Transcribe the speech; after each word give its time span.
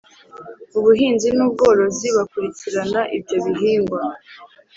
mu 0.71 0.79
buhinzi 0.85 1.27
n 1.37 1.39
ubworozi 1.47 2.07
bakurikirana 2.15 3.01
ibyo 3.17 3.37
bihingwa 3.45 4.01